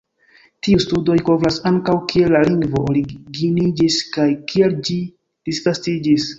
Tiuj 0.67 0.79
studoj 0.85 1.17
kovras 1.27 1.59
ankaŭ 1.71 1.95
kie 2.13 2.31
la 2.37 2.41
lingvo 2.49 2.83
originiĝis 2.93 4.01
kaj 4.19 4.29
kiel 4.53 4.77
ĝi 4.91 5.01
disvastiĝis. 5.15 6.29